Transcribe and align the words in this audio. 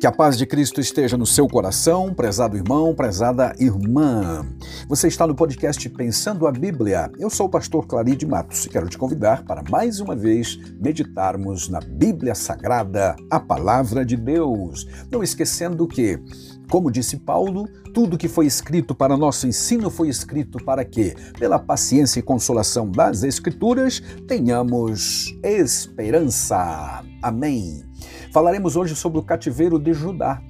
Que 0.00 0.06
a 0.06 0.12
paz 0.12 0.38
de 0.38 0.46
Cristo 0.46 0.80
esteja 0.80 1.16
no 1.16 1.26
seu 1.26 1.48
coração, 1.48 2.14
prezado 2.14 2.56
irmão, 2.56 2.94
prezada 2.94 3.52
irmã. 3.58 4.46
Você 4.88 5.08
está 5.08 5.26
no 5.26 5.34
podcast 5.34 5.88
Pensando 5.88 6.46
a 6.46 6.52
Bíblia. 6.52 7.10
Eu 7.18 7.28
sou 7.28 7.46
o 7.46 7.50
pastor 7.50 7.84
Claride 7.84 8.24
Matos 8.24 8.64
e 8.64 8.68
quero 8.68 8.88
te 8.88 8.96
convidar 8.96 9.42
para 9.42 9.64
mais 9.68 9.98
uma 9.98 10.14
vez 10.14 10.56
meditarmos 10.80 11.68
na 11.68 11.80
Bíblia 11.80 12.36
Sagrada, 12.36 13.16
a 13.28 13.40
palavra 13.40 14.04
de 14.04 14.16
Deus. 14.16 14.86
Não 15.10 15.20
esquecendo 15.20 15.88
que, 15.88 16.22
como 16.70 16.92
disse 16.92 17.16
Paulo, 17.16 17.68
tudo 17.92 18.16
que 18.16 18.28
foi 18.28 18.46
escrito 18.46 18.94
para 18.94 19.16
nosso 19.16 19.48
ensino 19.48 19.90
foi 19.90 20.08
escrito 20.08 20.64
para 20.64 20.84
que, 20.84 21.12
pela 21.40 21.58
paciência 21.58 22.20
e 22.20 22.22
consolação 22.22 22.88
das 22.88 23.24
Escrituras, 23.24 24.00
tenhamos 24.28 25.36
esperança. 25.42 27.02
Amém. 27.20 27.82
Falaremos 28.30 28.76
hoje 28.76 28.94
sobre 28.94 29.18
o 29.18 29.22
cativeiro 29.22 29.78
de 29.78 29.94
Judá, 29.94 30.42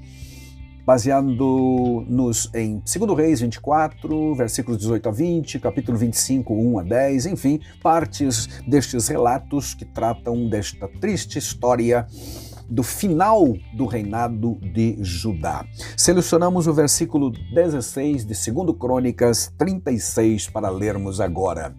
baseando-nos 0.84 2.50
em 2.52 2.82
2 2.82 3.16
Reis 3.16 3.40
24, 3.40 4.34
versículos 4.34 4.78
18 4.80 5.08
a 5.08 5.12
20, 5.12 5.60
capítulo 5.60 5.96
25, 5.96 6.52
1 6.52 6.78
a 6.78 6.82
10, 6.82 7.26
enfim, 7.26 7.60
partes 7.80 8.48
destes 8.66 9.06
relatos 9.06 9.74
que 9.74 9.84
tratam 9.84 10.48
desta 10.48 10.88
triste 10.88 11.38
história 11.38 12.06
do 12.68 12.82
final 12.82 13.54
do 13.72 13.86
reinado 13.86 14.56
de 14.56 14.98
Judá. 15.00 15.64
Selecionamos 15.96 16.66
o 16.66 16.74
versículo 16.74 17.30
16 17.30 18.26
de 18.26 18.34
2 18.52 18.76
Crônicas 18.78 19.52
36 19.56 20.50
para 20.50 20.68
lermos 20.68 21.20
agora. 21.20 21.74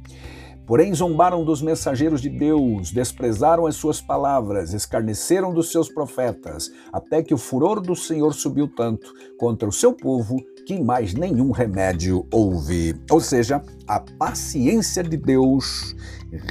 Porém, 0.69 0.93
zombaram 0.93 1.43
dos 1.43 1.63
mensageiros 1.63 2.21
de 2.21 2.29
Deus, 2.29 2.91
desprezaram 2.91 3.65
as 3.65 3.75
suas 3.75 3.99
palavras, 3.99 4.71
escarneceram 4.71 5.51
dos 5.51 5.71
seus 5.71 5.89
profetas, 5.89 6.71
até 6.93 7.23
que 7.23 7.33
o 7.33 7.39
furor 7.39 7.81
do 7.81 7.95
Senhor 7.95 8.35
subiu 8.35 8.67
tanto 8.67 9.11
contra 9.39 9.67
o 9.67 9.71
seu 9.71 9.91
povo 9.91 10.37
que 10.67 10.79
mais 10.79 11.15
nenhum 11.15 11.49
remédio 11.49 12.23
houve. 12.31 12.95
Ou 13.09 13.19
seja, 13.19 13.63
a 13.87 13.99
paciência 13.99 15.01
de 15.01 15.17
Deus 15.17 15.95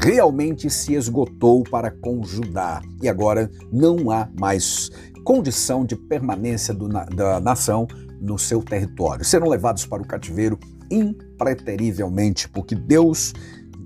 realmente 0.03 0.69
se 0.69 0.95
esgotou 0.95 1.63
para 1.63 1.93
com 1.93 2.21
Judá 2.25 2.83
e 3.01 3.09
agora 3.09 3.49
não 3.71 4.11
há 4.11 4.29
mais 4.37 4.91
condição 5.23 5.85
de 5.85 5.95
permanência 5.95 6.75
da 6.75 7.39
nação 7.39 7.87
no 8.21 8.37
seu 8.37 8.65
território. 8.65 9.25
Serão 9.25 9.49
levados 9.49 9.87
para 9.87 10.03
o 10.03 10.07
cativeiro 10.07 10.59
impreterivelmente, 10.91 12.49
porque 12.49 12.75
Deus 12.75 13.33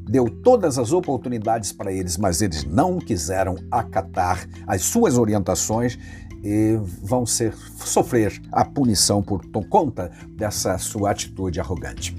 deu 0.08 0.28
todas 0.28 0.78
as 0.78 0.92
oportunidades 0.92 1.72
para 1.72 1.92
eles, 1.92 2.16
mas 2.16 2.42
eles 2.42 2.64
não 2.64 2.98
quiseram 2.98 3.56
acatar 3.70 4.46
as 4.66 4.82
suas 4.82 5.16
orientações 5.16 5.98
vão 7.02 7.24
ser, 7.24 7.54
sofrer 7.76 8.40
a 8.50 8.64
punição 8.64 9.22
por 9.22 9.42
conta 9.68 10.10
dessa 10.36 10.76
sua 10.78 11.10
atitude 11.10 11.60
arrogante. 11.60 12.16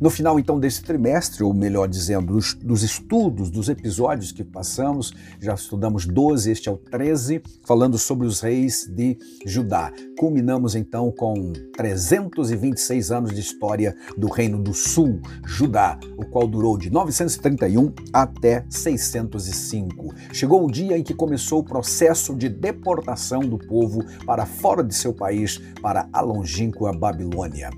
No 0.00 0.10
final, 0.10 0.38
então, 0.38 0.58
desse 0.58 0.82
trimestre, 0.82 1.44
ou 1.44 1.54
melhor 1.54 1.88
dizendo, 1.88 2.34
dos, 2.34 2.54
dos, 2.54 2.82
estudos, 2.82 3.50
dos 3.50 3.68
episódios 3.68 4.32
que 4.32 4.42
passamos, 4.42 5.14
já 5.40 5.54
estudamos 5.54 6.04
12, 6.04 6.50
este 6.50 6.68
é 6.68 6.72
o 6.72 6.76
13, 6.76 7.42
falando 7.64 7.96
sobre 7.96 8.26
os 8.26 8.40
reis 8.40 8.86
de 8.90 9.16
Judá. 9.46 9.92
Culminamos, 10.18 10.74
então, 10.74 11.12
com 11.12 11.52
326 11.76 13.10
anos 13.10 13.34
de 13.34 13.40
história 13.40 13.96
do 14.16 14.28
Reino 14.28 14.60
do 14.62 14.74
Sul, 14.74 15.20
Judá, 15.46 15.98
o 16.16 16.24
qual 16.26 16.46
durou 16.46 16.76
de 16.76 16.90
931 16.90 17.92
até 18.12 18.64
605. 18.68 20.12
Chegou 20.32 20.66
o 20.66 20.70
dia 20.70 20.98
em 20.98 21.02
que 21.02 21.14
começou 21.14 21.60
o 21.60 21.64
processo 21.64 22.34
de 22.34 22.48
deportação 22.48 23.40
do 23.40 23.58
povo 23.66 24.04
para 24.24 24.46
fora 24.46 24.82
de 24.82 24.94
seu 24.94 25.12
país, 25.12 25.58
para 25.80 26.08
a 26.12 26.20
longínqua 26.20 26.92
Babilônia. 26.92 27.70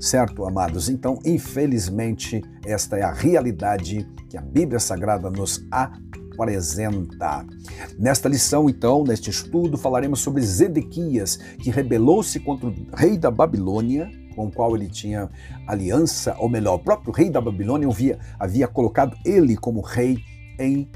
Certo, 0.00 0.44
amados? 0.44 0.88
Então, 0.88 1.18
infelizmente, 1.24 2.42
esta 2.64 2.96
é 2.96 3.02
a 3.02 3.12
realidade 3.12 4.08
que 4.28 4.36
a 4.36 4.42
Bíblia 4.42 4.80
Sagrada 4.80 5.30
nos 5.30 5.66
apresenta. 5.70 7.46
Nesta 7.98 8.28
lição, 8.28 8.68
então, 8.68 9.04
neste 9.04 9.30
estudo, 9.30 9.78
falaremos 9.78 10.20
sobre 10.20 10.42
Zedequias, 10.42 11.36
que 11.58 11.70
rebelou-se 11.70 12.38
contra 12.40 12.68
o 12.68 12.74
rei 12.94 13.16
da 13.16 13.30
Babilônia, 13.30 14.10
com 14.34 14.46
o 14.46 14.52
qual 14.52 14.74
ele 14.74 14.88
tinha 14.88 15.30
aliança, 15.66 16.34
ou 16.38 16.48
melhor, 16.48 16.74
o 16.74 16.78
próprio 16.78 17.12
rei 17.12 17.30
da 17.30 17.40
Babilônia 17.40 17.88
havia, 17.88 18.18
havia 18.38 18.66
colocado 18.66 19.16
ele 19.24 19.56
como 19.56 19.80
rei 19.80 20.18
em 20.58 20.88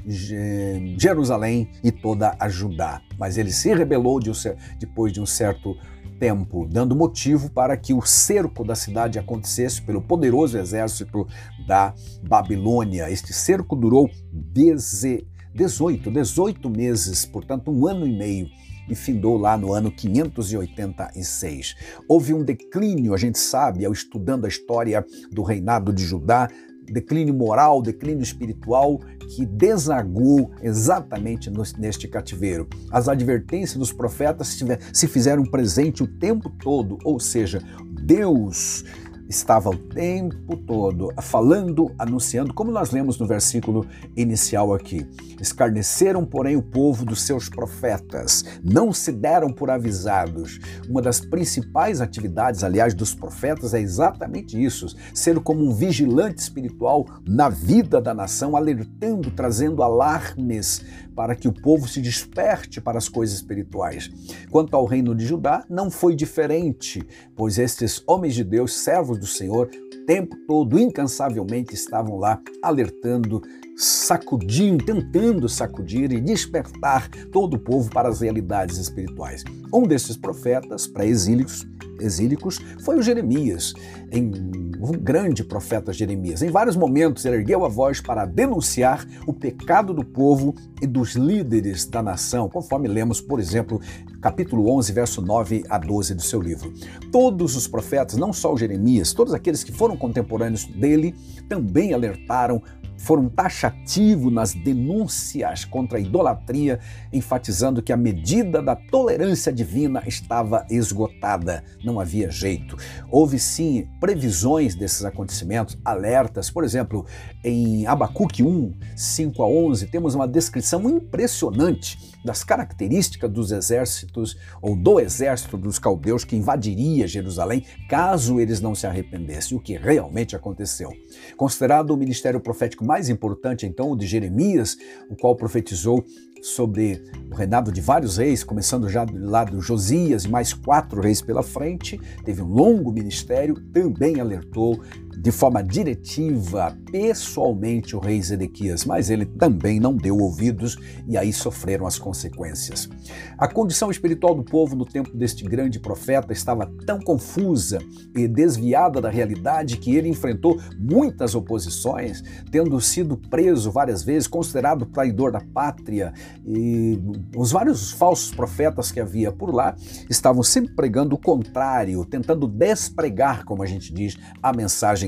Jerusalém 0.97 1.69
e 1.83 1.91
toda 1.91 2.35
a 2.39 2.47
Judá. 2.49 3.01
Mas 3.17 3.37
ele 3.37 3.51
se 3.51 3.73
rebelou 3.73 4.19
de 4.19 4.29
um, 4.29 4.33
depois 4.79 5.11
de 5.11 5.21
um 5.21 5.25
certo 5.25 5.75
tempo, 6.19 6.67
dando 6.69 6.95
motivo 6.95 7.49
para 7.49 7.75
que 7.77 7.93
o 7.93 8.01
cerco 8.01 8.63
da 8.63 8.75
cidade 8.75 9.17
acontecesse 9.17 9.81
pelo 9.81 10.01
poderoso 10.01 10.57
exército 10.57 11.25
da 11.65 11.93
Babilônia. 12.27 13.09
Este 13.09 13.33
cerco 13.33 13.75
durou 13.75 14.09
18, 14.31 16.11
18 16.11 16.69
meses, 16.69 17.25
portanto, 17.25 17.71
um 17.71 17.87
ano 17.87 18.05
e 18.05 18.11
meio 18.11 18.47
e 18.89 18.95
findou 18.95 19.37
lá 19.37 19.55
no 19.55 19.71
ano 19.71 19.91
586. 19.91 21.75
Houve 22.07 22.33
um 22.33 22.43
declínio, 22.43 23.13
a 23.13 23.17
gente 23.17 23.37
sabe, 23.37 23.85
ao 23.85 23.93
estudando 23.93 24.45
a 24.45 24.47
história 24.47 25.05
do 25.31 25.43
reinado 25.43 25.93
de 25.93 26.03
Judá, 26.03 26.49
declínio 26.91 27.33
moral, 27.33 27.81
declínio 27.81 28.23
espiritual 28.23 28.99
que 29.35 29.45
desagou 29.45 30.51
exatamente 30.61 31.51
neste 31.77 32.07
cativeiro. 32.07 32.67
As 32.91 33.07
advertências 33.07 33.77
dos 33.77 33.91
profetas 33.91 34.59
se 34.91 35.07
fizeram 35.07 35.43
presente 35.43 36.01
o 36.01 36.07
tempo 36.07 36.49
todo, 36.49 36.97
ou 37.03 37.19
seja, 37.19 37.61
Deus 38.03 38.83
estava 39.29 39.69
o 39.69 39.77
tempo 39.77 40.57
todo 40.57 41.13
falando, 41.21 41.91
anunciando, 41.99 42.51
como 42.51 42.71
nós 42.71 42.89
lemos 42.89 43.19
no 43.19 43.27
versículo 43.27 43.85
inicial 44.17 44.73
aqui. 44.73 45.07
Escarneceram, 45.39 46.25
porém, 46.25 46.57
o 46.57 46.63
povo 46.63 47.05
dos 47.05 47.21
seus 47.21 47.47
profetas, 47.47 48.43
não 48.63 48.91
se 48.91 49.11
deram 49.11 49.53
por 49.53 49.69
avisados. 49.69 50.59
Uma 50.89 51.01
das 51.01 51.21
principais 51.21 52.01
atividades, 52.01 52.63
aliás, 52.63 52.95
dos 52.95 53.13
profetas 53.13 53.75
é 53.75 53.79
exatamente 53.79 54.61
isso: 54.61 54.87
ser 55.13 55.39
como 55.39 55.63
um 55.63 55.73
vigilante 55.73 56.41
espiritual 56.41 57.05
na 57.25 57.49
vida 57.49 58.01
da 58.01 58.13
nação, 58.13 58.55
alertando, 58.55 59.29
trazendo 59.31 59.83
alarmes 59.83 60.83
para 61.15 61.35
que 61.35 61.49
o 61.49 61.53
povo 61.53 61.85
se 61.85 62.01
desperte 62.01 62.79
para 62.79 62.97
as 62.97 63.09
coisas 63.09 63.35
espirituais. 63.35 64.09
Quanto 64.49 64.73
ao 64.73 64.85
reino 64.85 65.13
de 65.13 65.25
Judá, 65.25 65.65
não 65.69 65.91
foi 65.91 66.15
diferente, 66.15 67.05
pois 67.35 67.59
estes 67.59 68.01
homens 68.07 68.33
de 68.35 68.43
Deus, 68.43 68.73
servos 68.73 69.18
do 69.19 69.27
Senhor, 69.27 69.69
o 69.69 70.05
tempo 70.05 70.35
todo, 70.47 70.79
incansavelmente, 70.79 71.73
estavam 71.73 72.17
lá 72.17 72.41
alertando, 72.61 73.41
sacudindo, 73.75 74.83
tentando 74.85 75.47
sacudir 75.47 76.11
e 76.11 76.19
despertar 76.19 77.09
todo 77.31 77.55
o 77.55 77.59
povo 77.59 77.89
para 77.91 78.09
as 78.09 78.21
realidades 78.21 78.77
espirituais. 78.77 79.43
Um 79.73 79.83
desses 79.83 80.17
profetas, 80.17 80.87
pré-exílicos, 80.87 81.67
exílicos 81.99 82.59
foi 82.83 82.97
o 82.97 83.01
Jeremias, 83.01 83.73
em, 84.11 84.31
um 84.79 84.91
grande 84.91 85.43
profeta 85.43 85.93
Jeremias. 85.93 86.41
Em 86.41 86.49
vários 86.49 86.75
momentos 86.75 87.25
ele 87.25 87.37
ergueu 87.37 87.65
a 87.65 87.69
voz 87.69 88.01
para 88.01 88.25
denunciar 88.25 89.05
o 89.25 89.33
pecado 89.33 89.93
do 89.93 90.03
povo 90.03 90.55
e 90.81 90.87
dos 90.87 91.15
líderes 91.15 91.85
da 91.85 92.01
nação, 92.01 92.49
conforme 92.49 92.87
lemos, 92.87 93.19
por 93.21 93.39
exemplo, 93.39 93.79
capítulo 94.21 94.69
11, 94.75 94.91
verso 94.93 95.21
9 95.21 95.63
a 95.69 95.77
12 95.77 96.15
do 96.15 96.21
seu 96.21 96.41
livro. 96.41 96.73
Todos 97.11 97.55
os 97.55 97.67
profetas, 97.67 98.17
não 98.17 98.33
só 98.33 98.53
o 98.53 98.57
Jeremias, 98.57 99.13
todos 99.13 99.33
aqueles 99.33 99.63
que 99.63 99.71
foram 99.71 99.95
contemporâneos 99.95 100.65
dele, 100.65 101.15
também 101.47 101.93
alertaram 101.93 102.61
foram 102.99 103.29
taxativos 103.29 104.31
nas 104.31 104.53
denúncias 104.53 105.65
contra 105.65 105.97
a 105.97 106.01
idolatria, 106.01 106.79
enfatizando 107.11 107.81
que 107.81 107.93
a 107.93 107.97
medida 107.97 108.61
da 108.61 108.75
tolerância 108.75 109.51
divina 109.51 110.03
estava 110.05 110.65
esgotada, 110.69 111.63
não 111.83 111.99
havia 111.99 112.29
jeito. 112.29 112.75
Houve 113.09 113.39
sim 113.39 113.87
previsões 113.99 114.75
desses 114.75 115.05
acontecimentos, 115.05 115.77
alertas, 115.83 116.51
por 116.51 116.63
exemplo, 116.63 117.05
em 117.43 117.87
Abacuque 117.87 118.43
1, 118.43 118.73
5 118.95 119.43
a 119.43 119.47
11, 119.47 119.87
temos 119.87 120.13
uma 120.13 120.27
descrição 120.27 120.89
impressionante 120.89 122.08
das 122.23 122.43
características 122.43 123.29
dos 123.31 123.51
exércitos 123.51 124.37
ou 124.61 124.75
do 124.75 124.99
exército 124.99 125.57
dos 125.57 125.79
caldeus 125.79 126.23
que 126.23 126.35
invadiria 126.35 127.07
Jerusalém 127.07 127.65
caso 127.89 128.39
eles 128.39 128.59
não 128.61 128.75
se 128.75 128.85
arrependessem, 128.85 129.57
o 129.57 129.61
que 129.61 129.77
realmente 129.77 130.35
aconteceu. 130.35 130.91
Considerado 131.37 131.91
o 131.91 131.97
ministério 131.97 132.39
profético 132.39 132.85
mais 132.85 133.09
importante, 133.09 133.65
então, 133.65 133.91
o 133.91 133.97
de 133.97 134.05
Jeremias, 134.05 134.77
o 135.09 135.15
qual 135.15 135.35
profetizou 135.35 136.03
sobre 136.41 137.03
o 137.29 137.35
reinado 137.35 137.71
de 137.71 137.81
vários 137.81 138.17
reis, 138.17 138.43
começando 138.43 138.87
já 138.89 139.03
do 139.03 139.29
lado 139.29 139.57
de 139.57 139.65
Josias 139.65 140.23
e 140.23 140.29
mais 140.29 140.53
quatro 140.53 141.01
reis 141.01 141.21
pela 141.21 141.43
frente, 141.43 141.99
teve 142.23 142.41
um 142.41 142.47
longo 142.47 142.91
ministério, 142.91 143.59
também 143.73 144.19
alertou 144.19 144.81
de 145.21 145.31
forma 145.31 145.61
diretiva, 145.61 146.77
pessoalmente, 146.91 147.95
o 147.95 147.99
rei 147.99 148.21
Zedequias, 148.21 148.85
mas 148.85 149.09
ele 149.09 149.25
também 149.25 149.79
não 149.79 149.95
deu 149.95 150.17
ouvidos 150.17 150.77
e 151.07 151.17
aí 151.17 151.33
sofreram 151.33 151.85
as 151.85 151.99
consequências. 151.99 152.89
A 153.37 153.47
condição 153.47 153.91
espiritual 153.91 154.33
do 154.33 154.43
povo 154.43 154.75
no 154.75 154.85
tempo 154.85 155.15
deste 155.15 155.43
grande 155.43 155.79
profeta 155.79 156.31
estava 156.31 156.65
tão 156.85 156.99
confusa 156.99 157.79
e 158.15 158.27
desviada 158.27 159.01
da 159.01 159.09
realidade 159.09 159.77
que 159.77 159.95
ele 159.95 160.07
enfrentou 160.07 160.59
muitas 160.77 161.35
oposições, 161.35 162.23
tendo 162.49 162.79
sido 162.79 163.17
preso 163.17 163.71
várias 163.71 164.03
vezes, 164.03 164.27
considerado 164.27 164.85
traidor 164.85 165.31
da 165.31 165.41
pátria, 165.41 166.13
e 166.45 166.99
os 167.35 167.51
vários 167.51 167.91
falsos 167.91 168.33
profetas 168.33 168.91
que 168.91 168.99
havia 168.99 169.31
por 169.31 169.53
lá 169.53 169.75
estavam 170.09 170.43
sempre 170.43 170.73
pregando 170.75 171.15
o 171.15 171.19
contrário, 171.19 172.05
tentando 172.05 172.47
despregar, 172.47 173.43
como 173.43 173.63
a 173.63 173.65
gente 173.65 173.93
diz, 173.93 174.17
a 174.41 174.53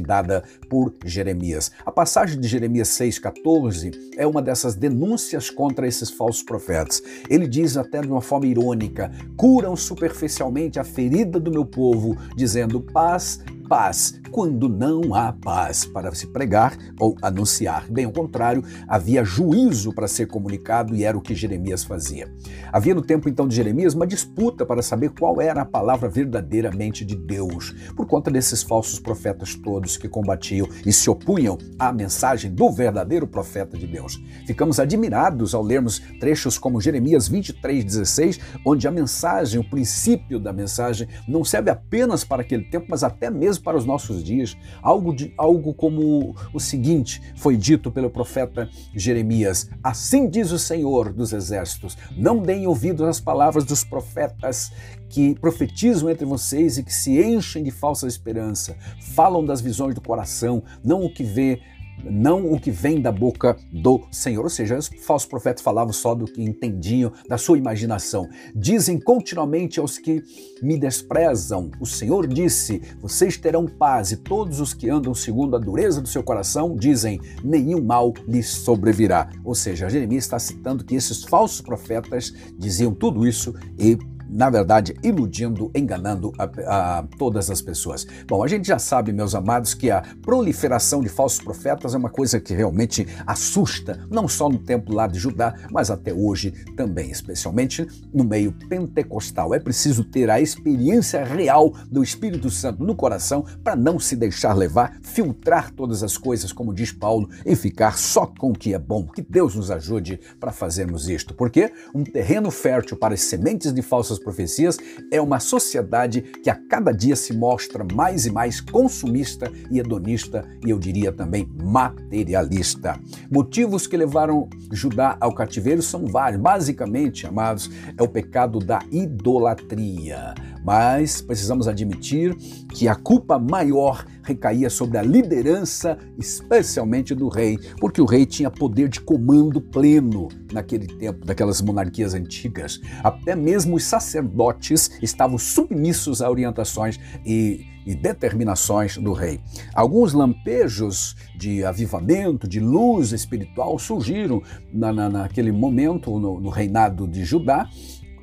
dada 0.01 0.43
por 0.69 0.93
Jeremias. 1.05 1.71
A 1.85 1.91
passagem 1.91 2.39
de 2.39 2.47
Jeremias 2.47 2.89
6,14 2.89 3.91
é 4.17 4.25
uma 4.25 4.41
dessas 4.41 4.75
denúncias 4.75 5.49
contra 5.49 5.87
esses 5.87 6.09
falsos 6.09 6.43
profetas. 6.43 7.01
Ele 7.29 7.47
diz 7.47 7.77
até 7.77 8.01
de 8.01 8.07
uma 8.07 8.21
forma 8.21 8.47
irônica: 8.47 9.11
curam 9.37 9.75
superficialmente 9.75 10.79
a 10.79 10.83
ferida 10.83 11.39
do 11.39 11.51
meu 11.51 11.65
povo, 11.65 12.17
dizendo 12.35 12.81
paz, 12.81 13.39
paz, 13.71 14.19
quando 14.31 14.67
não 14.67 15.15
há 15.15 15.31
paz 15.31 15.85
para 15.85 16.13
se 16.13 16.27
pregar 16.27 16.77
ou 16.99 17.15
anunciar. 17.21 17.89
Bem 17.89 18.03
ao 18.03 18.11
contrário, 18.11 18.61
havia 18.85 19.23
juízo 19.23 19.93
para 19.93 20.09
ser 20.09 20.27
comunicado 20.27 20.93
e 20.93 21.05
era 21.05 21.17
o 21.17 21.21
que 21.21 21.33
Jeremias 21.33 21.81
fazia. 21.81 22.29
Havia 22.69 22.93
no 22.93 23.01
tempo 23.01 23.29
então 23.29 23.47
de 23.47 23.55
Jeremias 23.55 23.93
uma 23.93 24.05
disputa 24.05 24.65
para 24.65 24.81
saber 24.81 25.11
qual 25.11 25.39
era 25.39 25.61
a 25.61 25.65
palavra 25.65 26.09
verdadeiramente 26.09 27.05
de 27.05 27.15
Deus, 27.15 27.73
por 27.95 28.05
conta 28.07 28.29
desses 28.29 28.61
falsos 28.61 28.99
profetas 28.99 29.55
todos 29.55 29.95
que 29.95 30.09
combatiam 30.09 30.67
e 30.85 30.91
se 30.91 31.09
opunham 31.09 31.57
à 31.79 31.93
mensagem 31.93 32.53
do 32.53 32.69
verdadeiro 32.73 33.25
profeta 33.25 33.77
de 33.77 33.87
Deus. 33.87 34.21
Ficamos 34.45 34.81
admirados 34.81 35.55
ao 35.55 35.63
lermos 35.63 36.01
trechos 36.19 36.57
como 36.57 36.81
Jeremias 36.81 37.29
23:16, 37.29 38.37
onde 38.65 38.85
a 38.85 38.91
mensagem, 38.91 39.61
o 39.61 39.69
princípio 39.69 40.41
da 40.41 40.51
mensagem, 40.51 41.07
não 41.25 41.45
serve 41.45 41.69
apenas 41.69 42.25
para 42.25 42.41
aquele 42.41 42.65
tempo, 42.65 42.87
mas 42.89 43.01
até 43.01 43.29
mesmo 43.29 43.60
para 43.61 43.77
os 43.77 43.85
nossos 43.85 44.23
dias, 44.23 44.57
algo, 44.81 45.13
de, 45.13 45.33
algo 45.37 45.73
como 45.73 46.35
o 46.53 46.59
seguinte 46.59 47.21
foi 47.35 47.55
dito 47.55 47.91
pelo 47.91 48.09
profeta 48.09 48.69
Jeremias: 48.93 49.69
Assim 49.83 50.29
diz 50.29 50.51
o 50.51 50.59
Senhor 50.59 51.13
dos 51.13 51.33
Exércitos: 51.33 51.97
Não 52.15 52.41
deem 52.41 52.67
ouvidos 52.67 53.07
às 53.07 53.19
palavras 53.19 53.63
dos 53.63 53.83
profetas 53.83 54.71
que 55.09 55.35
profetizam 55.35 56.09
entre 56.09 56.25
vocês 56.25 56.77
e 56.77 56.83
que 56.83 56.93
se 56.93 57.21
enchem 57.21 57.63
de 57.63 57.71
falsa 57.71 58.07
esperança, 58.07 58.77
falam 59.13 59.45
das 59.45 59.59
visões 59.59 59.93
do 59.93 60.01
coração, 60.01 60.63
não 60.83 61.03
o 61.03 61.13
que 61.13 61.23
vê 61.23 61.59
não 62.03 62.51
o 62.51 62.59
que 62.59 62.71
vem 62.71 63.01
da 63.01 63.11
boca 63.11 63.57
do 63.71 64.01
Senhor. 64.11 64.43
Ou 64.43 64.49
seja, 64.49 64.77
os 64.77 64.87
falsos 64.87 65.27
profetas 65.27 65.63
falavam 65.63 65.93
só 65.93 66.13
do 66.15 66.25
que 66.25 66.41
entendiam, 66.41 67.11
da 67.27 67.37
sua 67.37 67.57
imaginação. 67.57 68.27
Dizem 68.55 68.99
continuamente 68.99 69.79
aos 69.79 69.97
que 69.97 70.23
me 70.61 70.77
desprezam: 70.77 71.71
O 71.79 71.85
Senhor 71.85 72.27
disse: 72.27 72.81
Vocês 73.01 73.37
terão 73.37 73.65
paz, 73.65 74.11
e 74.11 74.17
todos 74.17 74.59
os 74.59 74.73
que 74.73 74.89
andam 74.89 75.13
segundo 75.13 75.55
a 75.55 75.59
dureza 75.59 76.01
do 76.01 76.07
seu 76.07 76.23
coração 76.23 76.75
dizem: 76.75 77.19
Nenhum 77.43 77.83
mal 77.83 78.13
lhes 78.27 78.49
sobrevirá. 78.49 79.29
Ou 79.43 79.55
seja, 79.55 79.89
Jeremias 79.89 80.23
está 80.23 80.39
citando 80.39 80.83
que 80.83 80.95
esses 80.95 81.23
falsos 81.23 81.61
profetas 81.61 82.33
diziam 82.57 82.93
tudo 82.93 83.27
isso 83.27 83.53
e 83.77 83.97
na 84.31 84.49
verdade, 84.49 84.95
iludindo, 85.03 85.69
enganando 85.75 86.31
a, 86.37 86.99
a, 86.99 87.03
todas 87.17 87.51
as 87.51 87.61
pessoas. 87.61 88.07
Bom, 88.27 88.43
a 88.43 88.47
gente 88.47 88.67
já 88.67 88.79
sabe, 88.79 89.11
meus 89.11 89.35
amados, 89.35 89.73
que 89.73 89.91
a 89.91 90.03
proliferação 90.21 91.01
de 91.01 91.09
falsos 91.09 91.43
profetas 91.43 91.93
é 91.93 91.97
uma 91.97 92.09
coisa 92.09 92.39
que 92.39 92.53
realmente 92.53 93.05
assusta, 93.27 94.07
não 94.09 94.27
só 94.27 94.49
no 94.49 94.57
tempo 94.57 94.93
lá 94.93 95.05
de 95.05 95.19
Judá, 95.19 95.53
mas 95.69 95.91
até 95.91 96.13
hoje 96.13 96.51
também, 96.75 97.11
especialmente 97.11 97.85
no 98.13 98.23
meio 98.23 98.53
pentecostal. 98.69 99.53
É 99.53 99.59
preciso 99.59 100.03
ter 100.03 100.29
a 100.29 100.39
experiência 100.39 101.23
real 101.23 101.73
do 101.89 102.01
Espírito 102.01 102.49
Santo 102.49 102.83
no 102.83 102.95
coração 102.95 103.45
para 103.63 103.75
não 103.75 103.99
se 103.99 104.15
deixar 104.15 104.53
levar, 104.53 104.97
filtrar 105.01 105.71
todas 105.71 106.03
as 106.03 106.17
coisas, 106.17 106.53
como 106.53 106.73
diz 106.73 106.91
Paulo, 106.91 107.29
e 107.45 107.55
ficar 107.55 107.97
só 107.97 108.25
com 108.25 108.51
o 108.51 108.57
que 108.57 108.73
é 108.73 108.79
bom. 108.79 109.05
Que 109.07 109.21
Deus 109.21 109.55
nos 109.55 109.69
ajude 109.69 110.19
para 110.39 110.51
fazermos 110.51 111.09
isto, 111.09 111.33
porque 111.33 111.71
um 111.93 112.03
terreno 112.03 112.49
fértil 112.49 112.97
para 112.97 113.13
as 113.13 113.21
sementes 113.21 113.73
de 113.73 113.81
falsas 113.81 114.20
profecias 114.21 114.77
é 115.11 115.21
uma 115.21 115.39
sociedade 115.39 116.21
que 116.21 116.49
a 116.49 116.55
cada 116.55 116.91
dia 116.91 117.15
se 117.15 117.33
mostra 117.33 117.85
mais 117.93 118.25
e 118.25 118.31
mais 118.31 118.61
consumista 118.61 119.51
e 119.69 119.79
hedonista 119.79 120.45
e 120.65 120.69
eu 120.69 120.79
diria 120.79 121.11
também 121.11 121.49
materialista. 121.61 122.99
Motivos 123.29 123.87
que 123.87 123.97
levaram 123.97 124.49
Judá 124.71 125.17
ao 125.19 125.33
cativeiro 125.33 125.81
são 125.81 126.05
vários. 126.05 126.41
Basicamente, 126.41 127.25
amados, 127.25 127.69
é 127.97 128.03
o 128.03 128.07
pecado 128.07 128.59
da 128.59 128.79
idolatria. 128.91 130.33
Mas 130.63 131.21
precisamos 131.21 131.67
admitir 131.67 132.35
que 132.73 132.87
a 132.87 132.95
culpa 132.95 133.39
maior 133.39 134.05
recaía 134.23 134.69
sobre 134.69 134.97
a 134.97 135.01
liderança, 135.01 135.97
especialmente 136.17 137.15
do 137.15 137.27
rei, 137.27 137.57
porque 137.79 138.01
o 138.01 138.05
rei 138.05 138.25
tinha 138.25 138.51
poder 138.51 138.87
de 138.87 139.01
comando 139.01 139.59
pleno 139.59 140.27
naquele 140.51 140.87
tempo, 140.87 141.25
daquelas 141.25 141.61
monarquias 141.61 142.13
antigas. 142.13 142.79
Até 143.03 143.35
mesmo 143.35 143.75
os 143.75 143.83
sacerdotes 143.83 144.91
estavam 145.01 145.37
submissos 145.37 146.21
a 146.21 146.29
orientações 146.29 146.99
e 147.25 147.65
e 147.85 147.95
determinações 147.95 148.97
do 148.97 149.13
rei. 149.13 149.39
Alguns 149.73 150.13
lampejos 150.13 151.15
de 151.35 151.63
avivamento, 151.63 152.47
de 152.47 152.59
luz 152.59 153.11
espiritual 153.11 153.77
surgiram 153.79 154.41
na, 154.71 154.93
na, 154.93 155.09
naquele 155.09 155.51
momento 155.51 156.19
no, 156.19 156.39
no 156.39 156.49
reinado 156.49 157.07
de 157.07 157.23
Judá 157.23 157.67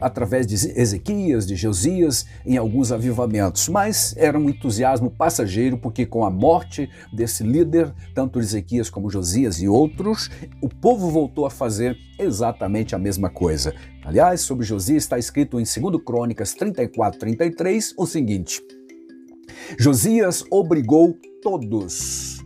através 0.01 0.47
de 0.47 0.55
Ezequias, 0.55 1.47
de 1.47 1.57
Josias, 1.57 2.27
em 2.45 2.57
alguns 2.57 2.93
avivamentos, 2.93 3.69
mas 3.69 4.15
era 4.17 4.39
um 4.39 4.49
entusiasmo 4.49 5.11
passageiro, 5.11 5.79
porque 5.79 6.07
com 6.07 6.25
a 6.25 6.31
morte 6.31 6.89
desse 7.13 7.43
líder, 7.43 7.93
tanto 8.15 8.41
Ezequias 8.41 8.91
como 8.91 9.11
Josias 9.11 9.61
e 9.61 9.69
outros, 9.69 10.31
o 10.63 10.69
povo 10.69 11.11
voltou 11.11 11.47
a 11.47 11.51
fazer 11.51 11.97
exatamente 12.19 12.95
a 12.95 12.99
mesma 12.99 13.31
coisa. 13.31 13.75
Aliás, 14.05 14.41
sobre 14.41 14.65
Josias 14.65 15.05
está 15.05 15.19
escrito 15.19 15.61
em 15.61 15.65
2 15.65 16.03
Crônicas 16.05 16.55
34, 16.55 17.19
33 17.19 17.95
o 17.97 18.07
seguinte: 18.07 18.63
Josias 19.79 20.45
obrigou 20.51 21.17
todos 21.43 22.39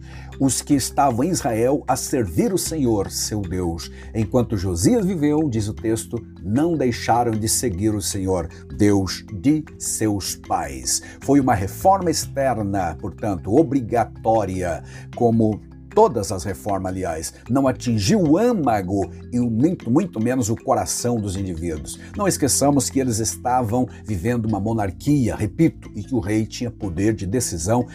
os 0.42 0.60
que 0.60 0.74
estavam 0.74 1.22
em 1.22 1.30
Israel 1.30 1.84
a 1.86 1.94
servir 1.94 2.52
o 2.52 2.58
Senhor, 2.58 3.12
seu 3.12 3.40
Deus. 3.42 3.92
Enquanto 4.12 4.56
Josias 4.56 5.06
viveu, 5.06 5.48
diz 5.48 5.68
o 5.68 5.72
texto, 5.72 6.16
não 6.42 6.76
deixaram 6.76 7.30
de 7.30 7.48
seguir 7.48 7.94
o 7.94 8.02
Senhor, 8.02 8.48
Deus 8.76 9.24
de 9.32 9.64
seus 9.78 10.34
pais. 10.34 11.00
Foi 11.20 11.38
uma 11.38 11.54
reforma 11.54 12.10
externa, 12.10 12.96
portanto, 13.00 13.54
obrigatória, 13.54 14.82
como 15.14 15.60
todas 15.94 16.32
as 16.32 16.44
reformas, 16.44 16.92
aliás, 16.92 17.34
não 17.48 17.68
atingiu 17.68 18.20
o 18.20 18.38
âmago 18.38 19.10
e 19.32 19.38
muito, 19.38 19.90
muito 19.90 20.20
menos 20.20 20.48
o 20.48 20.56
coração 20.56 21.20
dos 21.20 21.36
indivíduos. 21.36 21.98
Não 22.16 22.26
esqueçamos 22.26 22.90
que 22.90 22.98
eles 23.00 23.18
estavam 23.18 23.88
vivendo 24.04 24.46
uma 24.46 24.60
monarquia, 24.60 25.36
repito, 25.36 25.90
e 25.94 26.02
que 26.02 26.14
o 26.14 26.20
rei 26.20 26.46
tinha 26.46 26.70
poder 26.70 27.14
de 27.14 27.26
decisão. 27.26 27.86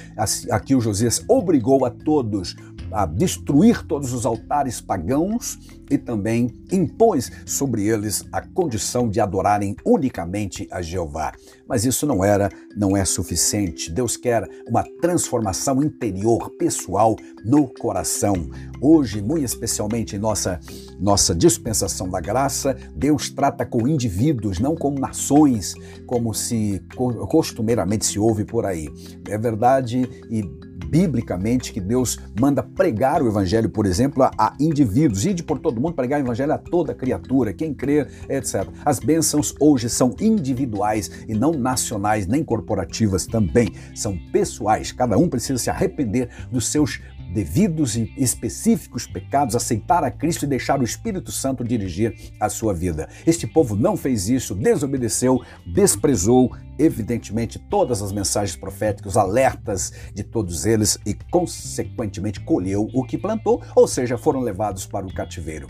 Aqui 0.51 0.75
o 0.75 0.81
Josias 0.81 1.23
obrigou 1.27 1.85
a 1.85 1.89
todos 1.89 2.55
a 2.91 3.06
destruir 3.06 3.86
todos 3.86 4.13
os 4.13 4.25
altares 4.25 4.82
pagãos 4.82 5.58
e 5.89 5.98
também 5.98 6.53
impôs 6.72 7.32
sobre 7.46 7.88
eles 7.88 8.25
a 8.32 8.41
condição 8.41 9.10
de 9.10 9.20
adorarem 9.20 9.75
unicamente 9.86 10.67
a 10.72 10.82
Jeová. 10.82 11.34
Mas 11.67 11.86
isso 11.86 12.06
não 12.06 12.24
era, 12.24 12.50
não 12.75 12.96
é 12.96 13.06
suficiente. 13.06 13.91
Deus 13.91 14.17
quer 14.17 14.48
uma 14.67 14.84
transformação 15.01 15.82
interior, 15.82 16.50
pessoal, 16.51 17.15
no 17.46 17.67
coração. 17.67 18.50
Hoje, 18.82 19.22
muito 19.22 19.46
especialmente 19.46 20.15
em 20.15 20.20
nossa 20.20 20.60
nossa 21.00 21.36
dispensação 21.36 22.10
da 22.10 22.20
graça, 22.20 22.75
Deus 22.96 23.29
trata 23.29 23.65
com 23.65 23.88
indivíduos, 23.88 24.60
não 24.60 24.75
com 24.75 24.91
nações, 24.91 25.75
como 26.06 26.34
se 26.34 26.82
costumeiramente 27.29 28.06
se 28.06 28.20
ouve 28.20 28.44
por 28.44 28.65
aí. 28.65 28.89
É 29.27 29.38
verdade 29.38 30.10
e 30.29 30.66
biblicamente 30.89 31.74
que 31.74 31.79
Deus 31.79 32.17
manda 32.39 32.63
pregar 32.63 33.22
o 33.22 33.27
evangelho, 33.27 33.70
por 33.70 33.86
exemplo, 33.86 34.24
a, 34.24 34.32
a 34.38 34.53
indivíduos, 34.60 35.22
de 35.22 35.44
por 35.44 35.60
todo 35.60 35.82
mundo 35.82 35.94
pregar 35.94 36.20
o 36.20 36.24
evangelho 36.24 36.53
a 36.53 36.58
toda 36.58 36.94
criatura, 36.94 37.53
quem 37.53 37.74
crer, 37.74 38.10
etc. 38.29 38.67
As 38.86 39.00
bênçãos 39.00 39.53
hoje 39.60 39.89
são 39.89 40.15
individuais 40.20 41.12
e 41.27 41.34
não 41.34 41.51
nacionais 41.51 42.27
nem 42.27 42.44
corporativas 42.44 43.25
também, 43.25 43.74
são 43.94 44.17
pessoais. 44.32 44.91
Cada 44.91 45.17
um 45.17 45.27
precisa 45.27 45.60
se 45.60 45.70
arrepender 45.70 46.29
dos 46.51 46.67
seus 46.67 47.00
devidos 47.34 47.96
e 47.96 48.13
específicos 48.17 49.05
pecados, 49.05 49.55
aceitar 49.55 50.03
a 50.03 50.12
Cristo 50.12 50.46
e 50.46 50.48
deixar 50.48 50.79
o 50.79 50.84
Espírito 50.84 51.31
Santo 51.31 51.63
dirigir 51.63 52.34
a 52.39 52.50
sua 52.50 52.74
vida. 52.74 53.10
Este 53.25 53.46
povo 53.46 53.75
não 53.75 53.98
fez 53.98 54.29
isso, 54.29 54.55
desobedeceu, 54.55 55.41
desprezou, 55.65 56.55
evidentemente, 56.79 57.60
todas 57.60 58.01
as 58.01 58.12
mensagens 58.12 58.57
proféticas, 58.57 59.17
alertas 59.17 59.91
de 60.13 60.24
todos 60.24 60.65
eles 60.65 60.98
e, 61.05 61.13
consequentemente, 61.13 62.39
colheu 62.39 62.89
o 62.93 63.03
que 63.03 63.17
plantou, 63.17 63.62
ou 63.75 63.88
seja, 63.88 64.17
foram 64.17 64.41
levados 64.41 64.86
para 64.86 65.05
o 65.05 65.13
cativeiro. 65.13 65.67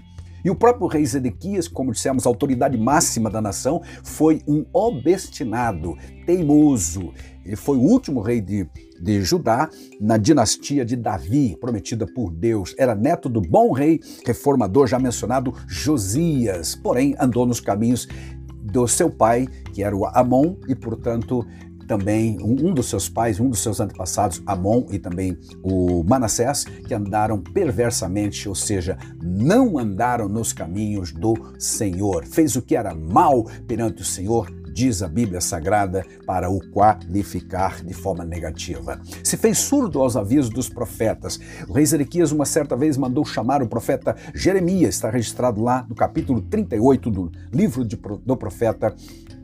E 0.48 0.50
o 0.50 0.56
próprio 0.56 0.88
rei 0.88 1.06
Zedequias, 1.06 1.68
como 1.68 1.92
dissemos, 1.92 2.26
autoridade 2.26 2.78
máxima 2.78 3.30
da 3.30 3.42
nação, 3.42 3.82
foi 4.02 4.42
um 4.48 4.66
obstinado, 4.72 5.98
teimoso. 6.26 7.12
Ele 7.44 7.58
foi 7.58 7.76
o 7.76 7.82
último 7.82 8.22
rei 8.22 8.40
de, 8.40 8.66
de 8.98 9.22
Judá 9.24 9.70
na 10.00 10.16
dinastia 10.16 10.86
de 10.86 10.96
Davi, 10.96 11.58
prometida 11.60 12.08
por 12.08 12.32
Deus. 12.32 12.74
Era 12.80 12.96
neto 12.96 13.28
do 13.28 13.42
bom 13.42 13.74
rei 13.74 14.00
reformador 14.26 14.88
já 14.88 14.98
mencionado 14.98 15.54
Josias, 15.68 16.76
porém 16.76 17.14
andou 17.20 17.46
nos 17.46 17.60
caminhos 17.60 18.08
do 18.56 18.88
seu 18.88 19.10
pai, 19.10 19.50
que 19.74 19.84
era 19.84 19.94
o 19.94 20.06
Amon, 20.06 20.56
e 20.66 20.74
portanto 20.74 21.46
também 21.88 22.38
um, 22.42 22.68
um, 22.68 22.74
dos 22.74 22.90
seus 22.90 23.08
pais, 23.08 23.40
um 23.40 23.50
dos 23.50 23.60
seus 23.60 23.80
antepassados, 23.80 24.42
Amon 24.46 24.86
e 24.92 25.00
também 25.00 25.38
o 25.64 26.04
Manassés, 26.04 26.66
que 26.66 26.94
andaram 26.94 27.40
perversamente, 27.40 28.48
ou 28.50 28.56
seja, 28.56 28.98
não 29.24 29.78
andaram 29.78 30.28
nos 30.28 30.52
caminhos 30.52 31.12
do 31.12 31.34
Senhor. 31.58 32.26
Fez 32.26 32.56
o 32.56 32.62
que 32.62 32.76
era 32.76 32.94
mal 32.94 33.46
perante 33.66 34.02
o 34.02 34.06
Senhor, 34.06 34.52
diz 34.78 35.02
a 35.02 35.08
Bíblia 35.08 35.42
Sagrada, 35.42 36.06
para 36.26 36.52
o 36.52 36.60
qualificar 36.70 37.84
de 37.84 37.94
forma 37.94 38.24
negativa. 38.24 39.02
Se 39.24 39.38
fez 39.38 39.58
surdo 39.58 40.00
aos 40.00 40.16
avisos 40.16 40.52
dos 40.52 40.70
profetas. 40.70 41.40
O 41.68 41.74
rei 41.74 41.86
Zedequias, 41.86 42.32
uma 42.32 42.46
certa 42.46 42.76
vez, 42.76 42.96
mandou 42.96 43.26
chamar 43.26 43.64
o 43.64 43.68
profeta 43.68 44.16
Jeremias, 44.36 44.96
está 44.96 45.10
registrado 45.10 45.64
lá 45.64 45.86
no 45.90 45.96
capítulo 45.96 46.42
38 46.42 47.10
do 47.10 47.32
livro 47.52 47.84
de, 47.84 47.96
do 47.96 48.38
profeta 48.38 48.94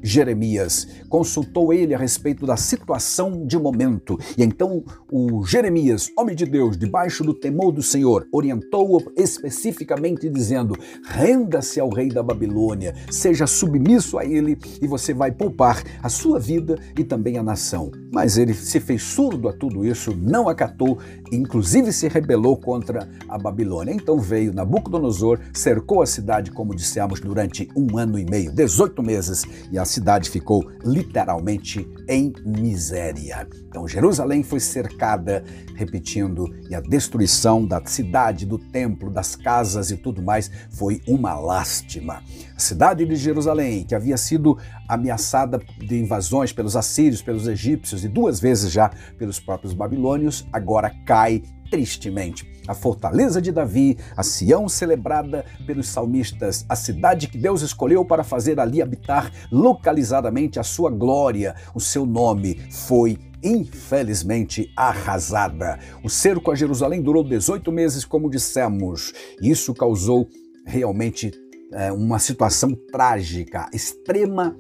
Jeremias. 0.03 0.87
Consultou 1.07 1.73
ele 1.73 1.95
a 1.95 1.97
respeito 1.97 2.45
da 2.45 2.57
situação 2.57 3.45
de 3.47 3.57
momento. 3.57 4.19
E 4.37 4.43
então 4.43 4.83
o 5.11 5.45
Jeremias, 5.45 6.09
homem 6.17 6.35
de 6.35 6.45
Deus, 6.45 6.77
debaixo 6.77 7.23
do 7.23 7.33
temor 7.33 7.71
do 7.71 7.81
Senhor, 7.81 8.27
orientou-o 8.31 9.01
especificamente 9.15 10.29
dizendo: 10.29 10.75
renda-se 11.05 11.79
ao 11.79 11.89
rei 11.89 12.09
da 12.09 12.21
Babilônia, 12.21 12.93
seja 13.09 13.47
submisso 13.47 14.17
a 14.17 14.25
ele 14.25 14.57
e 14.81 14.87
você 14.87 15.13
vai 15.13 15.31
poupar 15.31 15.83
a 16.01 16.09
sua 16.09 16.39
vida 16.39 16.77
e 16.97 17.03
também 17.03 17.37
a 17.37 17.43
nação. 17.43 17.91
Mas 18.11 18.37
ele 18.37 18.53
se 18.53 18.79
fez 18.79 19.01
surdo 19.01 19.47
a 19.47 19.53
tudo 19.53 19.85
isso, 19.85 20.15
não 20.15 20.49
acatou, 20.49 20.99
inclusive 21.31 21.91
se 21.93 22.07
rebelou 22.07 22.57
contra 22.57 23.07
a 23.27 23.37
Babilônia. 23.37 23.93
Então 23.93 24.19
veio 24.19 24.53
Nabucodonosor, 24.53 25.39
cercou 25.53 26.01
a 26.01 26.05
cidade, 26.05 26.51
como 26.51 26.75
dissemos, 26.75 27.19
durante 27.19 27.69
um 27.75 27.97
ano 27.97 28.19
e 28.19 28.25
meio, 28.25 28.51
18 28.51 29.01
meses, 29.01 29.43
e 29.71 29.77
a 29.77 29.85
cidade 29.93 30.29
ficou 30.29 30.69
literalmente 30.83 31.87
em 32.09 32.33
miséria. 32.45 33.47
Então 33.67 33.87
Jerusalém 33.87 34.43
foi 34.43 34.59
cercada, 34.59 35.43
repetindo, 35.75 36.47
e 36.69 36.75
a 36.75 36.81
destruição 36.81 37.65
da 37.65 37.83
cidade, 37.85 38.45
do 38.45 38.57
templo, 38.57 39.09
das 39.09 39.35
casas 39.35 39.91
e 39.91 39.97
tudo 39.97 40.21
mais 40.21 40.49
foi 40.71 41.01
uma 41.07 41.35
lástima. 41.35 42.23
A 42.55 42.59
cidade 42.59 43.05
de 43.05 43.15
Jerusalém, 43.15 43.83
que 43.83 43.95
havia 43.95 44.17
sido 44.17 44.57
ameaçada 44.87 45.59
de 45.77 45.99
invasões 45.99 46.51
pelos 46.51 46.75
assírios, 46.75 47.21
pelos 47.21 47.47
egípcios 47.47 48.03
e 48.03 48.07
duas 48.07 48.39
vezes 48.39 48.71
já 48.71 48.89
pelos 49.17 49.39
próprios 49.39 49.73
babilônios, 49.73 50.47
agora 50.51 50.91
cai 51.05 51.43
tristemente. 51.73 52.47
A 52.67 52.75
fortaleza 52.75 53.41
de 53.41 53.51
Davi, 53.51 53.97
a 54.15 54.21
Sião 54.21 54.69
celebrada 54.69 55.43
pelos 55.65 55.87
salmistas, 55.87 56.63
a 56.69 56.75
cidade 56.75 57.27
que 57.27 57.35
Deus 57.35 57.63
escolheu 57.63 58.05
para 58.05 58.23
fazer 58.23 58.59
ali 58.59 58.79
habitar 58.79 59.31
localizadamente 59.51 60.59
a 60.59 60.63
sua 60.63 60.91
glória, 60.91 61.55
o 61.73 61.79
seu 61.79 62.05
nome 62.05 62.61
foi 62.69 63.17
infelizmente 63.43 64.71
arrasada. 64.77 65.79
O 66.03 66.09
cerco 66.11 66.51
a 66.51 66.55
Jerusalém 66.55 67.01
durou 67.01 67.23
18 67.23 67.71
meses, 67.71 68.05
como 68.05 68.29
dissemos. 68.29 69.11
Isso 69.41 69.73
causou 69.73 70.29
realmente 70.67 71.31
é, 71.71 71.91
uma 71.91 72.19
situação 72.19 72.77
trágica, 72.91 73.67
extrema 73.73 74.55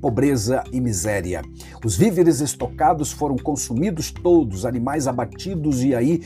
pobreza 0.00 0.62
e 0.72 0.80
miséria. 0.80 1.42
Os 1.84 1.96
víveres 1.96 2.40
estocados 2.40 3.12
foram 3.12 3.36
consumidos 3.36 4.10
todos, 4.10 4.64
animais 4.64 5.06
abatidos 5.06 5.82
e 5.82 5.94
aí 5.94 6.22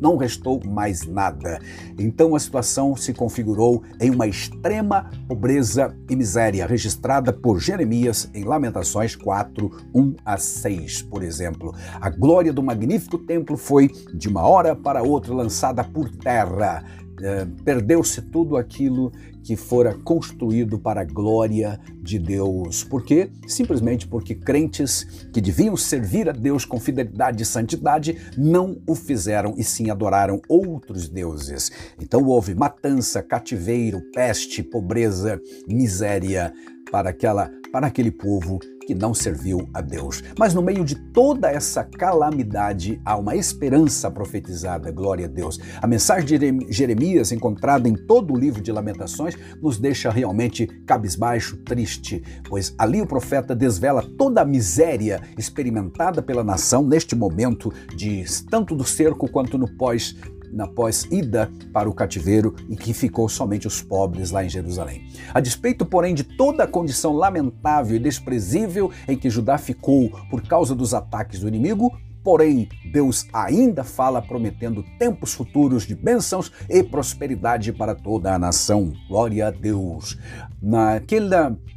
não 0.00 0.16
restou 0.16 0.60
mais 0.64 1.06
nada. 1.06 1.60
Então 1.98 2.34
a 2.34 2.40
situação 2.40 2.96
se 2.96 3.12
configurou 3.12 3.82
em 4.00 4.10
uma 4.10 4.26
extrema 4.26 5.10
pobreza 5.28 5.96
e 6.08 6.16
miséria, 6.16 6.66
registrada 6.66 7.32
por 7.32 7.60
Jeremias 7.60 8.28
em 8.34 8.44
Lamentações 8.44 9.16
4, 9.16 9.70
1 9.94 10.14
a 10.24 10.36
6, 10.36 11.02
por 11.02 11.22
exemplo. 11.22 11.74
A 12.00 12.10
glória 12.10 12.52
do 12.52 12.62
magnífico 12.62 13.18
templo 13.18 13.56
foi, 13.56 13.88
de 14.12 14.28
uma 14.28 14.42
hora 14.42 14.74
para 14.74 15.02
outra, 15.02 15.34
lançada 15.34 15.82
por 15.82 16.10
terra. 16.10 16.84
É, 17.20 17.46
perdeu-se 17.64 18.20
tudo 18.22 18.56
aquilo 18.56 19.12
que 19.42 19.56
fora 19.56 19.94
construído 19.94 20.78
para 20.78 21.02
a 21.02 21.04
glória 21.04 21.78
de 22.02 22.18
Deus. 22.18 22.82
Por 22.82 23.04
quê? 23.04 23.30
Simplesmente 23.46 24.08
porque 24.08 24.34
crentes 24.34 25.04
que 25.32 25.40
deviam 25.40 25.76
servir 25.76 26.28
a 26.28 26.32
Deus 26.32 26.64
com 26.64 26.80
fidelidade 26.80 27.42
e 27.42 27.46
santidade 27.46 28.16
não 28.36 28.80
o 28.86 28.94
fizeram 28.94 29.54
e 29.56 29.62
sim 29.62 29.90
adoraram 29.90 30.40
outros 30.48 31.08
deuses. 31.08 31.70
Então 32.00 32.24
houve 32.24 32.54
matança, 32.54 33.22
cativeiro, 33.22 34.00
peste, 34.12 34.62
pobreza, 34.62 35.40
miséria 35.68 36.52
para 36.94 37.10
aquela 37.10 37.50
para 37.72 37.88
aquele 37.88 38.12
povo 38.12 38.60
que 38.86 38.94
não 38.94 39.12
serviu 39.12 39.68
a 39.74 39.80
Deus. 39.80 40.22
Mas 40.38 40.54
no 40.54 40.62
meio 40.62 40.84
de 40.84 40.94
toda 40.94 41.50
essa 41.50 41.82
calamidade 41.82 43.00
há 43.04 43.16
uma 43.16 43.34
esperança 43.34 44.08
profetizada, 44.08 44.92
glória 44.92 45.26
a 45.26 45.28
Deus. 45.28 45.58
A 45.82 45.86
mensagem 45.88 46.38
de 46.38 46.72
Jeremias, 46.72 47.32
encontrada 47.32 47.88
em 47.88 47.94
todo 47.94 48.32
o 48.32 48.38
livro 48.38 48.62
de 48.62 48.70
Lamentações, 48.70 49.34
nos 49.60 49.76
deixa 49.76 50.08
realmente 50.08 50.68
cabisbaixo, 50.86 51.56
triste, 51.64 52.22
pois 52.48 52.72
ali 52.78 53.02
o 53.02 53.06
profeta 53.08 53.56
desvela 53.56 54.04
toda 54.16 54.42
a 54.42 54.44
miséria 54.44 55.20
experimentada 55.36 56.22
pela 56.22 56.44
nação 56.44 56.86
neste 56.86 57.16
momento 57.16 57.72
de 57.96 58.24
tanto 58.48 58.76
do 58.76 58.84
cerco 58.84 59.28
quanto 59.28 59.58
no 59.58 59.66
pós 59.66 60.14
na 60.54 60.66
pós-ida 60.66 61.50
para 61.72 61.88
o 61.88 61.94
cativeiro 61.94 62.54
e 62.68 62.76
que 62.76 62.94
ficou 62.94 63.28
somente 63.28 63.66
os 63.66 63.82
pobres 63.82 64.30
lá 64.30 64.44
em 64.44 64.48
Jerusalém. 64.48 65.06
A 65.32 65.40
despeito, 65.40 65.84
porém, 65.84 66.14
de 66.14 66.24
toda 66.24 66.64
a 66.64 66.68
condição 66.68 67.12
lamentável 67.12 67.96
e 67.96 68.00
desprezível 68.00 68.90
em 69.08 69.16
que 69.16 69.28
Judá 69.28 69.58
ficou 69.58 70.10
por 70.30 70.42
causa 70.42 70.74
dos 70.74 70.94
ataques 70.94 71.40
do 71.40 71.48
inimigo, 71.48 71.92
Porém, 72.24 72.70
Deus 72.90 73.26
ainda 73.34 73.84
fala 73.84 74.22
prometendo 74.22 74.82
tempos 74.98 75.34
futuros 75.34 75.86
de 75.86 75.94
bênçãos 75.94 76.50
e 76.70 76.82
prosperidade 76.82 77.70
para 77.70 77.94
toda 77.94 78.34
a 78.34 78.38
nação. 78.38 78.94
Glória 79.06 79.48
a 79.48 79.50
Deus. 79.50 80.18
Naquele, 80.60 81.28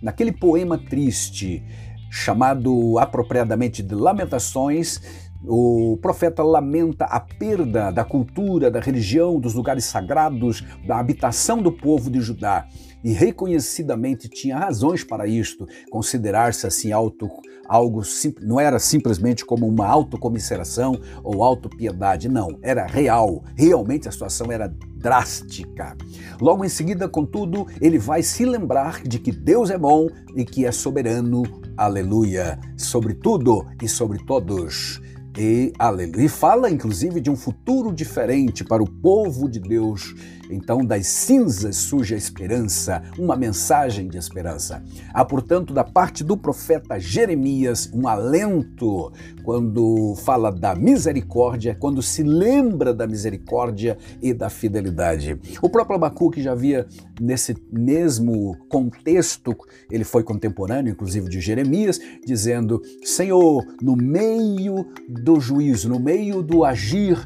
naquele 0.02 0.32
poema 0.32 0.78
triste, 0.78 1.62
chamado 2.10 2.98
apropriadamente 2.98 3.84
de 3.84 3.94
Lamentações, 3.94 5.02
o 5.48 5.98
profeta 6.02 6.44
lamenta 6.44 7.06
a 7.06 7.20
perda 7.20 7.92
da 7.92 8.04
cultura, 8.04 8.70
da 8.70 8.80
religião, 8.80 9.40
dos 9.40 9.54
lugares 9.54 9.86
sagrados, 9.86 10.64
da 10.86 11.00
habitação 11.00 11.62
do 11.62 11.72
povo 11.72 12.10
de 12.10 12.20
Judá. 12.20 12.68
E 13.04 13.12
reconhecidamente 13.12 14.28
tinha 14.28 14.58
razões 14.58 15.04
para 15.04 15.28
isto, 15.28 15.66
considerar-se 15.90 16.68
assim 16.68 16.92
auto, 16.92 17.30
algo 17.68 18.02
não 18.42 18.60
era 18.60 18.80
simplesmente 18.80 19.46
como 19.46 19.68
uma 19.68 19.86
autocomisseração 19.88 21.00
ou 21.24 21.44
autopiedade, 21.44 22.28
não, 22.28 22.58
era 22.62 22.86
real. 22.86 23.44
Realmente 23.56 24.08
a 24.08 24.12
situação 24.12 24.52
era 24.52 24.68
drástica. 24.96 25.96
Logo 26.42 26.66
em 26.66 26.70
seguida, 26.70 27.08
contudo, 27.08 27.68
ele 27.80 28.00
vai 28.00 28.24
se 28.24 28.46
lembrar 28.46 29.04
de 29.04 29.20
que 29.20 29.32
Deus 29.32 29.70
é 29.70 29.78
bom 29.78 30.08
e 30.36 30.44
que 30.44 30.66
é 30.66 30.72
soberano, 30.72 31.44
aleluia, 31.78 32.60
sobre 32.76 33.14
tudo 33.14 33.66
e 33.82 33.88
sobre 33.88 34.18
todos. 34.26 35.00
E 35.40 35.72
aleluia. 35.78 36.28
Fala 36.28 36.68
inclusive 36.68 37.22
de 37.22 37.30
um 37.30 37.36
futuro 37.36 37.94
diferente 37.94 38.64
para 38.64 38.82
o 38.82 38.90
povo 38.90 39.48
de 39.48 39.60
Deus 39.60 40.16
então, 40.50 40.84
das 40.84 41.08
cinzas 41.08 41.76
surge 41.76 42.14
a 42.14 42.18
esperança, 42.18 43.04
uma 43.18 43.36
mensagem 43.36 44.08
de 44.08 44.18
esperança. 44.18 44.84
Há, 45.14 45.26
portanto, 45.26 45.74
da 45.74 45.84
parte 45.84 46.24
do 46.24 46.38
profeta 46.38 47.00
Jeremias, 47.00 47.90
um 47.94 48.08
alento 48.08 49.12
quando 49.44 50.16
fala 50.24 50.52
da 50.52 50.76
misericórdia, 50.76 51.76
quando 51.76 52.02
se 52.02 52.24
lembra 52.24 52.94
da 52.94 53.08
misericórdia 53.08 53.98
e 54.22 54.34
da 54.34 54.50
fidelidade. 54.50 55.40
O 55.62 55.70
próprio 55.70 55.96
Abacuque 55.96 56.42
já 56.42 56.52
havia, 56.52 56.88
nesse 57.20 57.56
mesmo 57.72 58.58
contexto, 58.70 59.56
ele 59.92 60.04
foi 60.04 60.24
contemporâneo, 60.24 60.92
inclusive, 60.92 61.30
de 61.30 61.40
Jeremias, 61.40 62.00
dizendo: 62.26 62.82
Senhor, 63.04 63.66
no 63.82 63.96
meio 63.96 64.86
do 65.28 65.42
juízo, 65.42 65.90
no 65.90 66.00
meio 66.00 66.42
do 66.42 66.64
agir 66.64 67.18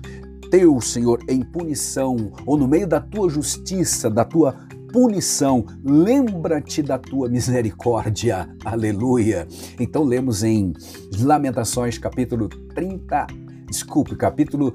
teu, 0.50 0.81
Senhor, 0.81 1.24
em 1.29 1.43
punição, 1.43 2.31
ou 2.48 2.58
no 2.58 2.67
meio 2.67 2.88
da 2.88 3.00
tua 3.00 3.29
justiça, 3.29 4.10
da 4.10 4.25
tua 4.25 4.58
punição, 4.91 5.63
lembra-te 5.84 6.81
da 6.81 6.98
tua 6.98 7.29
misericórdia. 7.29 8.50
Aleluia. 8.65 9.48
Então 9.79 10.03
lemos 10.03 10.41
em 10.41 10.74
Lamentações 11.20 12.00
capítulo 12.00 12.50
30, 12.74 13.27
desculpe, 13.70 14.15
capítulo 14.15 14.74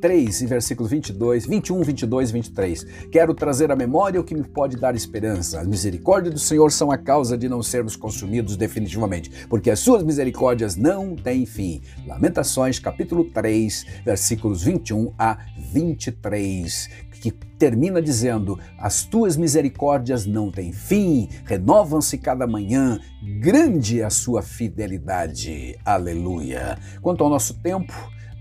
3, 0.00 0.42
versículos 0.42 0.90
22, 0.90 1.46
21, 1.46 1.82
22 1.82 2.30
e 2.30 2.32
23. 2.32 2.84
Quero 3.10 3.34
trazer 3.34 3.72
à 3.72 3.76
memória 3.76 4.20
o 4.20 4.24
que 4.24 4.34
me 4.34 4.44
pode 4.44 4.76
dar 4.76 4.94
esperança. 4.94 5.60
As 5.60 5.66
misericórdias 5.66 6.32
do 6.32 6.38
Senhor 6.38 6.70
são 6.70 6.92
a 6.92 6.98
causa 6.98 7.36
de 7.36 7.48
não 7.48 7.60
sermos 7.60 7.96
consumidos 7.96 8.56
definitivamente, 8.56 9.46
porque 9.48 9.70
as 9.70 9.80
suas 9.80 10.04
misericórdias 10.04 10.76
não 10.76 11.16
têm 11.16 11.44
fim. 11.44 11.80
Lamentações, 12.06 12.78
capítulo 12.78 13.24
3, 13.24 13.84
versículos 14.04 14.62
21 14.62 15.12
a 15.18 15.38
23 15.72 17.08
que 17.20 17.32
termina 17.32 18.00
dizendo: 18.00 18.60
As 18.78 19.02
tuas 19.02 19.36
misericórdias 19.36 20.24
não 20.24 20.52
têm 20.52 20.72
fim, 20.72 21.28
renovam-se 21.44 22.16
cada 22.16 22.46
manhã, 22.46 23.00
grande 23.40 24.00
é 24.00 24.04
a 24.04 24.10
sua 24.10 24.40
fidelidade. 24.40 25.76
Aleluia. 25.84 26.78
Quanto 27.02 27.24
ao 27.24 27.30
nosso 27.30 27.54
tempo, 27.54 27.92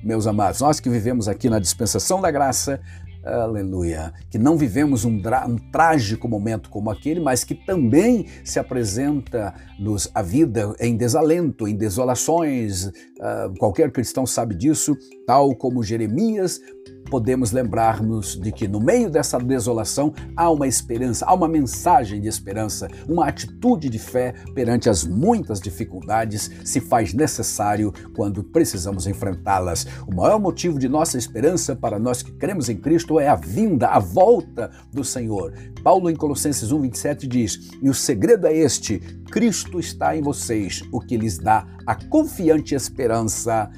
meus 0.08 0.26
amados, 0.26 0.62
nós 0.62 0.80
que 0.80 0.90
vivemos 0.90 1.28
aqui 1.28 1.50
na 1.50 1.60
dispensação 1.60 2.22
da 2.22 2.32
graça, 2.32 2.80
aleluia, 3.26 4.14
que 4.30 4.38
não 4.38 4.56
vivemos 4.56 5.04
um, 5.04 5.18
um, 5.18 5.58
trágico 5.70 6.30
momento 6.30 6.70
como 6.70 6.90
aquele, 6.90 7.20
mas 7.20 7.44
que 7.44 7.54
também 7.54 8.26
se 8.42 8.58
apresenta-nos 8.58 10.10
a 10.16 10.22
vida 10.22 10.74
em 10.80 10.96
desalento, 10.96 11.68
em 11.68 11.76
desolações. 11.76 12.86
Uh, 12.86 13.54
qualquer 13.60 13.92
cristão 13.92 14.26
sabe 14.26 14.56
disso, 14.56 14.96
tal 15.26 15.54
como 15.54 15.84
Jeremias 15.84 16.62
podemos 17.10 17.52
lembrar-nos 17.52 18.40
de 18.40 18.52
que 18.52 18.68
no 18.68 18.80
meio 18.80 19.10
dessa 19.10 19.38
desolação 19.40 20.14
há 20.36 20.50
uma 20.50 20.68
esperança, 20.68 21.26
há 21.26 21.34
uma 21.34 21.48
mensagem 21.48 22.22
de 22.22 22.28
esperança, 22.28 22.88
uma 23.08 23.28
atitude 23.28 23.90
de 23.90 24.00
fé 24.00 24.34
perante 24.54 24.90
as 24.90 25.04
muitas 25.04 25.60
dificuldades 25.60 26.52
se 26.64 26.80
faz 26.80 27.14
necessário 27.14 27.94
quando 28.16 28.44
precisamos 28.44 29.08
enfrentá-las. 29.08 29.86
O 30.08 30.16
maior 30.16 30.40
motivo 30.40 30.78
de 30.78 30.88
nossa 30.88 31.18
esperança 31.18 31.76
para 31.76 32.00
nós 32.00 32.22
que 32.22 32.32
cremos 32.32 32.70
em 32.70 32.78
Cristo 32.78 33.20
é 33.20 33.28
a 33.28 33.36
vinda, 33.36 33.88
a 33.88 34.00
volta 34.00 34.72
do 34.92 35.04
Senhor. 35.04 35.54
Paulo 35.84 36.10
em 36.10 36.16
Colossenses 36.16 36.72
1:27 36.72 37.28
diz: 37.28 37.72
"E 37.82 37.90
o 37.90 37.94
segredo 37.94 38.48
é 38.48 38.56
este: 38.56 39.00
Cristo 39.32 39.80
está 39.80 40.16
em 40.16 40.22
vocês, 40.22 40.84
o 40.92 41.00
que 41.00 41.18
lhes 41.18 41.38
dá 41.38 41.66
a 41.86 41.96
confiante 41.96 42.76
esperança 42.76 43.70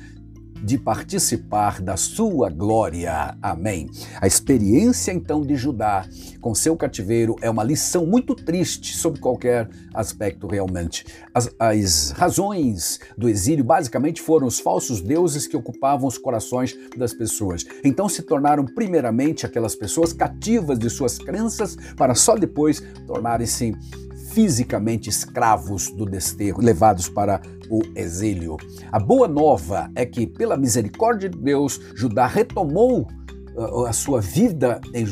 de 0.63 0.77
participar 0.77 1.81
da 1.81 1.97
sua 1.97 2.49
glória. 2.49 3.37
Amém. 3.41 3.89
A 4.19 4.27
experiência 4.27 5.11
então 5.11 5.41
de 5.41 5.55
Judá 5.55 6.07
com 6.41 6.55
seu 6.55 6.75
cativeiro 6.75 7.35
é 7.41 7.49
uma 7.49 7.63
lição 7.63 8.05
muito 8.05 8.35
triste 8.35 8.95
sobre 8.95 9.19
qualquer 9.19 9.69
aspecto 9.93 10.47
realmente. 10.47 11.05
As, 11.33 11.49
as 11.59 12.11
razões 12.11 12.99
do 13.17 13.27
exílio 13.27 13.63
basicamente 13.63 14.21
foram 14.21 14.47
os 14.47 14.59
falsos 14.59 15.01
deuses 15.01 15.47
que 15.47 15.57
ocupavam 15.57 16.07
os 16.07 16.17
corações 16.17 16.77
das 16.97 17.13
pessoas. 17.13 17.65
Então 17.83 18.07
se 18.07 18.21
tornaram 18.21 18.65
primeiramente 18.65 19.45
aquelas 19.45 19.75
pessoas 19.75 20.13
cativas 20.13 20.79
de 20.79 20.89
suas 20.89 21.17
crenças 21.17 21.77
para 21.95 22.15
só 22.15 22.35
depois 22.35 22.81
tornarem-se 23.05 23.75
fisicamente 24.39 25.09
escravos 25.09 25.89
do 25.91 26.05
desterro, 26.05 26.61
levados 26.61 27.09
para 27.09 27.41
o 27.69 27.81
exílio. 27.93 28.55
A 28.89 28.97
boa 28.97 29.27
nova 29.27 29.91
é 29.93 30.05
que, 30.05 30.25
pela 30.25 30.55
misericórdia 30.55 31.27
de 31.27 31.37
Deus, 31.37 31.77
Judá 31.93 32.25
retomou 32.25 33.01
uh, 33.53 33.85
a 33.85 33.91
sua 33.91 34.21
vida 34.21 34.79
em, 34.93 35.03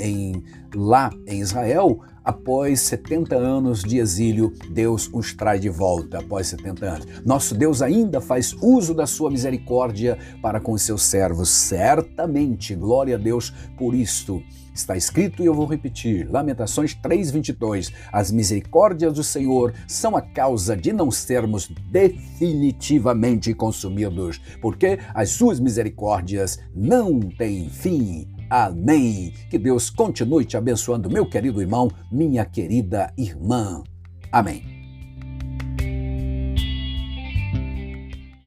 em, 0.00 0.42
lá 0.74 1.10
em 1.26 1.40
Israel 1.40 2.00
após 2.24 2.80
70 2.80 3.36
anos 3.36 3.82
de 3.82 3.98
exílio, 3.98 4.52
Deus 4.70 5.08
os 5.12 5.32
traz 5.34 5.60
de 5.60 5.68
volta 5.68 6.18
após 6.18 6.48
70 6.48 6.86
anos. 6.86 7.06
Nosso 7.24 7.54
Deus 7.54 7.82
ainda 7.82 8.20
faz 8.20 8.54
uso 8.60 8.94
da 8.94 9.06
sua 9.06 9.30
misericórdia 9.30 10.18
para 10.40 10.60
com 10.60 10.72
os 10.72 10.82
seus 10.82 11.02
servos. 11.02 11.48
Certamente, 11.48 12.74
glória 12.74 13.16
a 13.16 13.18
Deus 13.18 13.52
por 13.76 13.94
isto. 13.94 14.42
Está 14.74 14.96
escrito 14.96 15.42
e 15.42 15.46
eu 15.46 15.52
vou 15.52 15.66
repetir, 15.66 16.30
Lamentações 16.30 16.94
3:22. 16.94 17.92
As 18.10 18.30
misericórdias 18.30 19.12
do 19.12 19.22
Senhor 19.22 19.74
são 19.86 20.16
a 20.16 20.22
causa 20.22 20.74
de 20.74 20.94
não 20.94 21.10
sermos 21.10 21.68
definitivamente 21.90 23.52
consumidos, 23.52 24.40
porque 24.62 24.98
as 25.14 25.28
suas 25.28 25.60
misericórdias 25.60 26.58
não 26.74 27.20
têm 27.20 27.68
fim. 27.68 28.26
Amém. 28.52 29.32
Que 29.48 29.56
Deus 29.56 29.88
continue 29.88 30.44
te 30.44 30.58
abençoando, 30.58 31.08
meu 31.08 31.24
querido 31.24 31.62
irmão, 31.62 31.90
minha 32.10 32.44
querida 32.44 33.10
irmã. 33.16 33.82
Amém. 34.30 34.81